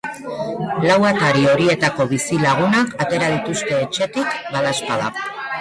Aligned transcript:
Lau 0.85 0.95
atari 1.09 1.43
horietako 1.51 2.07
bizilagunak 2.15 2.97
atera 3.05 3.31
dituzte 3.37 3.79
etxetik, 3.83 4.37
badaezpada. 4.57 5.17